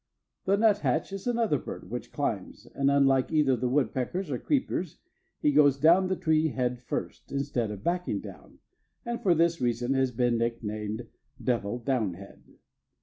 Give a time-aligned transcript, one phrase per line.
[0.45, 4.97] The nuthatch is another bird which climbs, and, unlike either the woodpeckers or creepers,
[5.39, 8.57] he goes down the tree head first, instead of backing down,
[9.05, 11.05] and for this reason has been nicknamed
[11.39, 12.41] "Devil Downhead."